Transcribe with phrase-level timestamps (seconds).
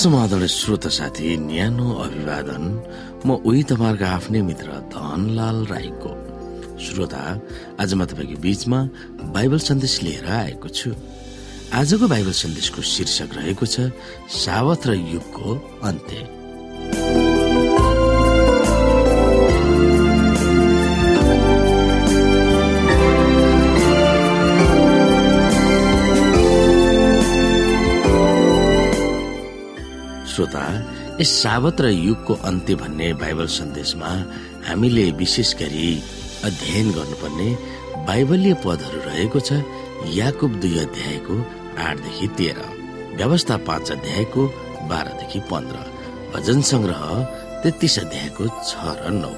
[0.00, 2.64] समाधान श्रोता साथी न्यानो अभिवादन।
[3.20, 6.12] म उही तपाईँहरूको आफ्नै मित्र धनलाल राईको।
[6.80, 7.20] श्रोता
[7.76, 8.80] आज म तपाईँको बीचमा
[9.28, 10.96] बाइबल सन्देश लिएर आएको छु।
[11.76, 13.92] आजको बाइबल सन्देशको शीर्षक रहेको छ
[14.32, 15.48] सावत र युगको
[15.84, 16.39] अन्त्य।
[31.20, 34.10] यस सावत र युगको अन्त्य भन्ने बाइबल सन्देशमा
[34.68, 35.88] हामीले विशेष गरी
[36.48, 37.48] अध्ययन गर्नुपर्ने
[38.08, 39.60] बाइबलीय पदहरू रहेको छ
[40.16, 41.36] याकुब दुई अध्यायको
[41.76, 42.60] आठदेखि तेह्र।
[43.20, 44.46] व्यवस्था पाँच अध्यायको
[44.88, 45.76] बाह्रदेखि पन्ध्र।
[46.32, 47.02] भजन संग्रह
[47.62, 48.72] तेत्तिस अध्यायको छ
[49.04, 49.34] र नौ।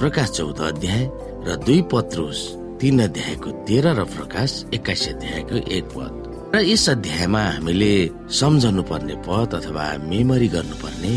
[0.00, 1.04] प्रकाश चौध अध्याय
[1.48, 2.40] र दुई पत्रुस
[2.80, 6.25] तीन अध्यायको तेह्र र प्रकाश एक्काइस अध्यायको एक पद।
[6.56, 7.92] र यस अध्यायमा हामीले
[8.32, 11.12] सम्झनु पर्ने पद अथवा मेमोरी गर्नुपर्ने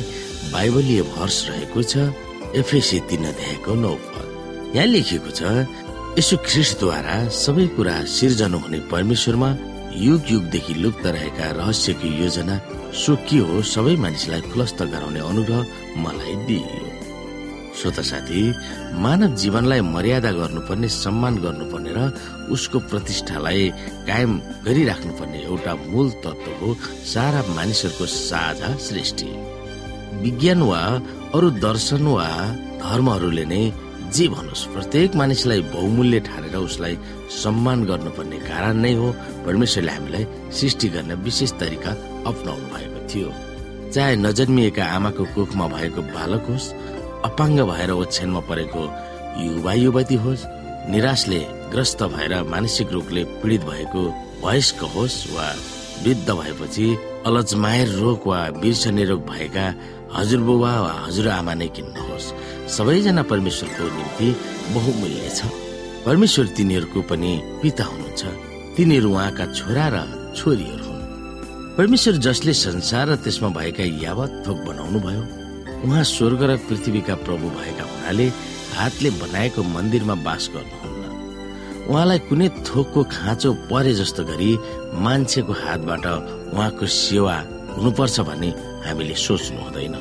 [0.52, 2.12] बाइबलीय भर्स रहेको छ
[2.60, 5.42] एफएसी तीन अध्यायको नौ पद। यहाँ लेखिएको छ
[6.20, 9.50] यसो ख्रिस्टद्वारा सबै कुरा सिर्जना हुने परमेश्वरमा
[9.96, 12.56] युग युगदेखि लुप्त रहेका रहस्यको योजना
[13.00, 15.68] सो के हो सबै मानिसलाई खुलस्त गराउने अनुग्रह
[16.04, 16.99] मलाई दिइयो।
[17.80, 18.42] श्रोता साथी
[19.04, 22.00] मानव जीवनलाई मर्यादा गर्नुपर्ने सम्मान गर्नुपर्ने र
[22.52, 23.62] उसको प्रतिष्ठालाई
[24.08, 24.32] कायम
[24.66, 26.70] गरिराख्नुपर्ने एउटा मूल तत्व हो
[27.14, 29.30] सारा मानिसहरूको साझा सृष्टि।
[30.24, 30.82] विज्ञान वा
[31.36, 32.28] अरू दर्शन वा
[32.84, 33.64] धर्महरूले नै
[34.16, 36.96] जे भनोस् प्रत्येक मानिसलाई बहुमूल्य ठानेर उसलाई
[37.42, 39.08] सम्मान गर्नुपर्ने कारण नै हो
[39.48, 40.26] परमेश्वरले हामीलाई
[40.60, 41.92] सृष्टि गर्न विशेष तरिका
[42.32, 43.32] अप्नाउनु भएको थियो।
[43.94, 46.74] चाहे नजन्मिएका आमाको कोखमा भएको बालक होस्
[47.26, 48.84] अपाङ्ग भएर ओछ्यानमा परेको
[49.44, 50.48] युवा युवती होस्
[50.92, 51.40] निराशले
[51.72, 54.04] ग्रस्त भएर मानसिक रोगले पीडित भएको
[54.46, 55.48] वयस्क होस् वा
[56.04, 56.88] वृद्ध भएपछि
[57.28, 59.66] अलजमायर रोग वा बिर्सने रोग भएका
[60.16, 62.34] हजुरबुबा वा हजुरआमा नै किन्न होस्।
[62.78, 64.30] सबैजना परमेश्वरको निम्ति
[64.74, 65.52] बहुमूल्य छ।
[66.06, 67.32] परमेश्वर तिनीहरूको पनि
[67.62, 68.22] पिता हुनुहुन्छ।
[68.78, 69.98] तिनीहरू उहाँका छोरा र
[70.38, 71.04] छोरीहरू हुन्।
[71.78, 75.24] परमेश्वर जसले संसार र त्यसमा भएका यावत थोक बनाउनु भयो
[75.86, 78.28] उहाँ स्वर्ग र पृथ्वीका प्रभु भएका हुनाले
[78.76, 84.52] हातले बनाएको मन्दिरमा बास गर्नुहुन्न। उहाँलाई कुनै थोकको खाँचो परे जस्तो गरी
[85.04, 86.06] मान्छेको हातबाट
[86.54, 87.36] उहाँको सेवा
[87.80, 88.50] हुनुपर्छ भन्ने
[88.86, 89.96] हामीले सोच्नु हुँदैन।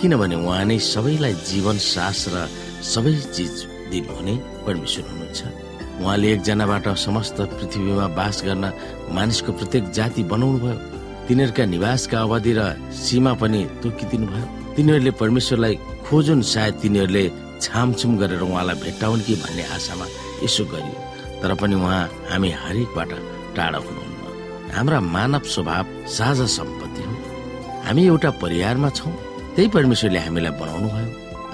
[0.00, 2.46] किनभने उहाँ नै सबैलाई जीवन सास र
[2.92, 3.54] सबै चिज
[3.90, 4.34] दिनुहुने
[4.66, 5.40] परमेश्वर हुनुहुन्छ।
[6.02, 8.64] उहाँले एकजनाबाट समस्त पृथ्वीमा बास गर्न
[9.16, 10.76] मानिसको प्रत्येक जाति बनाउनु भयो
[11.26, 12.60] तिनीहरूका निवासका अवधि र
[12.92, 14.46] सीमा पनि तोकिदिनु भयो
[14.76, 15.74] तिनीहरूले परमेश्वरलाई
[16.06, 17.24] खोजुन् सायद तिनीहरूले
[17.64, 20.06] छामछुम गरेर उहाँलाई भेट्टाउन् कि भन्ने आशामा
[20.44, 20.98] यसो गरियो।
[21.40, 23.10] तर पनि उहाँ हामी हरेकबाट
[23.56, 25.84] टाढा हुनुहुन्न। हाम्रा मानव स्वभाव
[26.16, 27.14] साझा सम्पत्ति हो।
[27.86, 29.12] हामी एउटा परिवारमा छौँ।
[29.54, 31.10] त्यही परमेश्वरले हामीलाई बनाउनु भयो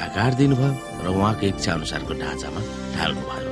[0.06, 0.70] आकार दिनुभयो
[1.02, 2.60] र उहाँको इच्छा अनुसारको ढाँचामा
[2.94, 3.50] ढाल्नु भयो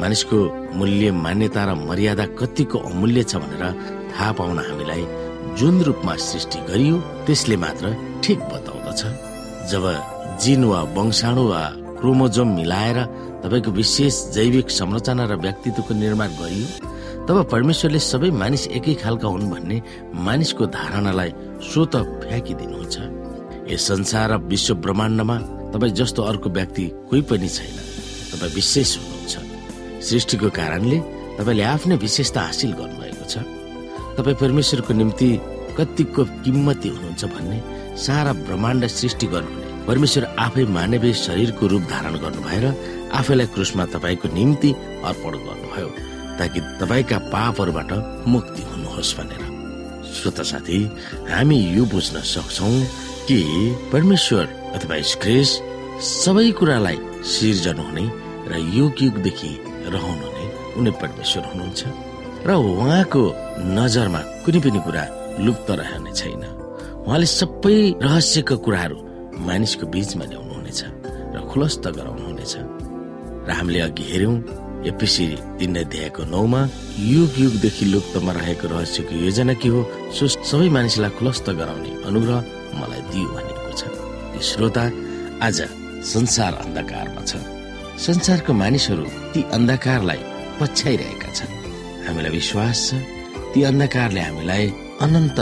[0.00, 0.38] मानिसको
[0.78, 3.64] मूल्य मान्यता र मर्यादा कतिको अमूल्य छ भनेर
[4.14, 5.02] थाहा पाउन हामीलाई
[5.58, 6.96] जुन रूपमा सृष्टि गरियो
[7.26, 7.86] त्यसले मात्र
[8.24, 9.00] ठिक बताउँदछ।
[9.70, 9.84] जब
[10.42, 11.62] जिन वा वंशाणु वा
[11.98, 12.98] क्रोमोजोम मिलाएर
[13.42, 16.66] तपाईँको विशेष जैविक संरचना र व्यक्तित्वको निर्माण गरियो
[17.26, 19.82] तब परमेश्वरले सबै मानिस एकै खालका हुन् भन्ने
[20.26, 21.30] मानिसको धारणालाई
[21.70, 22.96] स्वत फ्याँकिदिनुहुन्छ।
[23.72, 25.36] यस संसार र विश्व ब्रह्माण्डमा
[25.74, 27.76] तपाईँ जस्तो अर्को व्यक्ति कोही पनि छैन।
[28.30, 29.34] तपाईँ विशेष हुनुहुन्छ।
[30.06, 30.98] सृष्टिको कारणले
[31.38, 33.57] तपाईँले आफ्नै विशेषता हासिल गर्नुभएको छ।
[34.18, 35.28] तपाईँ परमेश्वरको निम्ति
[35.78, 37.58] कतिको किम्मती हुनुहुन्छ भन्ने
[37.96, 42.64] सारा ब्रह्माण्ड सृष्टि गर्नुहुने। परमेश्वर आफै मानवीय शरीरको रूप धारण गर्नु भएर
[43.14, 44.70] आफैलाई क्रुसमा तपाईँको निम्ति
[45.06, 45.88] अर्पण गर्नुभयो
[46.38, 47.92] ताकि तपाईँका पापहरूबाट
[48.26, 49.42] मुक्ति हुनुहोस् भनेर।
[50.14, 50.78] श्रोता साथी
[51.30, 52.70] हामी यो बुझ्न सक्छौ
[53.28, 53.38] कि
[53.92, 54.44] परमेश्वर
[54.74, 55.50] अथवा क्रिस
[56.10, 56.98] सबै कुरालाई
[57.32, 58.04] सिर्जन हुने
[58.50, 59.52] र युग युगदेखि
[59.94, 60.44] रहनु हुने
[60.74, 61.80] उनी परमेश्वर हुनुहुन्छ।
[62.46, 63.22] र उहाँको
[63.76, 65.04] नजरमा कुनै पनि कुरा
[65.44, 66.42] लुप्त रहने छैन।
[67.06, 67.76] उहाँले सबै
[68.06, 68.96] रहस्यका कुराहरू
[69.46, 70.80] मानिसको बीचमा ल्याउनुहुनेछ
[71.34, 72.54] र खुलस्त गराउनुहुनेछ।
[73.46, 74.36] र हामीले अघि हेर्यौं
[74.90, 75.26] एपिसी
[75.58, 76.60] तीन अध्यायको नौमा
[77.12, 79.80] युग युगदेखि लुप्तमा रहेको रहस्यको योजना के हो
[80.16, 82.38] सो सबै मानिसलाई खुलस्त गराउने अनुग्रह
[82.78, 83.82] मलाई दियो भनेको छ।
[84.48, 84.84] श्रोता
[85.46, 85.58] आज
[86.12, 87.42] संसार अन्धकारमा छ
[88.06, 89.04] संसारको मानिसहरू
[89.34, 90.20] ती अन्धकारलाई
[90.60, 91.52] पछ्याइरहेका छन्।
[92.06, 93.17] हामीलाई विश्वास छ
[93.52, 94.64] ती अन्धकारले हामीलाई
[95.04, 95.38] अनन्त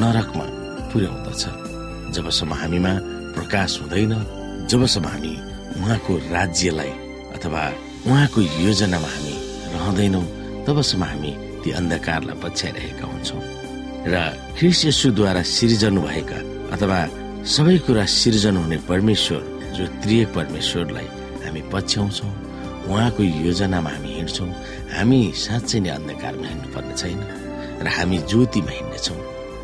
[0.00, 0.46] नरकमा
[0.90, 1.42] पुर्याउँदछ।
[2.16, 2.92] जबसम्म हामीमा
[3.36, 4.12] प्रकाश हुँदैन
[4.70, 5.34] जबसम्म हामी
[5.80, 6.92] उहाँको राज्यलाई
[7.36, 7.62] अथवा
[8.08, 9.34] उहाँको योजनामा हामी
[9.74, 10.24] रहँदैनौँ
[10.66, 13.42] तबसम्म हामी ती अन्धकारलाई पछ्याइरहेका हुन्छौँ।
[14.12, 14.14] र
[14.56, 16.38] ख्रिस यसुद्वारा सिर्जनु भएका
[16.74, 16.98] अथवा
[17.54, 19.42] सबै कुरा सिर्जन हुने परमेश्वर
[19.76, 21.08] जो त्रिय परमेश्वरलाई
[21.44, 22.32] हामी पछ्याउँछौँ
[22.88, 24.50] उहाँको योजनामा हामी हिँड्छौँ।
[24.96, 27.20] हामी साँच्चै नै अन्धकारमा हिँड्नु पर्ने छैन
[27.84, 29.20] र हामी ज्योतिमा हिँड्नेछौँ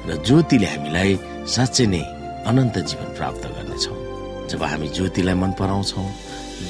[0.09, 1.11] र ज्योतिले हामीलाई
[1.55, 2.03] साँच्चै नै
[2.49, 3.99] अनन्त जीवन प्राप्त गर्नेछौँ।
[4.51, 6.09] जब हामी ज्योतिलाई मन पराउँछौँ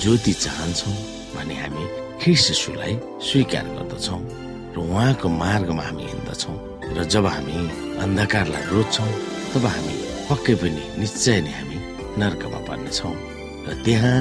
[0.03, 0.97] ज्योति चाहन्छौँ
[1.35, 1.85] भने हामी
[2.23, 2.95] ख्रिसुलाई
[3.29, 4.23] स्वीकार गर्दछौँ
[4.75, 6.57] र उहाँको मार्गमा हामी हिँड्दछौँ
[6.97, 7.55] र जब हामी
[8.05, 9.13] अन्धकारलाई रोज्छौँ
[9.53, 9.95] तब हामी
[10.31, 11.79] पक्कै पनि निश्चय नै हामी
[12.23, 13.15] नर्कमा पर्नेछौँ
[13.67, 14.17] र त्यहाँ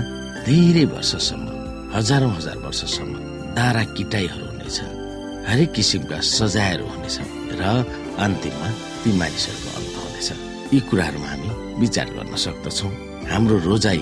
[0.45, 1.62] धेरै वर्षसम्म
[1.95, 3.13] हजारौँ हजार वर्षसम्म
[3.53, 4.77] दारा किटाइहरू हुनेछ
[5.49, 7.17] हरेक किसिमका सजायहरू हुनेछ
[7.59, 7.63] र
[8.25, 8.69] अन्तिममा
[9.03, 10.29] ती मानिसहरूको अन्त हुनेछ।
[10.73, 11.49] यी कुराहरूमा हामी
[11.81, 12.91] विचार गर्न सक्दछौँ।
[13.31, 14.01] हाम्रो रोजाइ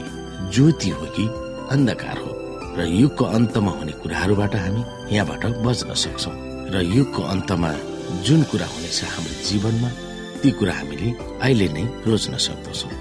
[0.53, 1.25] ज्योति हो कि
[1.73, 2.31] अन्धकार हो?
[2.77, 4.81] र युगको अन्तमा हुने कुराहरूबाट हामी
[5.15, 6.35] यहाँबाट बच्न सक्छौँ।
[6.73, 7.71] र युगको अन्तमा
[8.25, 9.89] जुन कुरा हुनेछ हाम्रो जीवनमा
[10.41, 11.07] ती कुरा हामीले
[11.43, 13.00] अहिले नै रोज्न सक्दछौँ।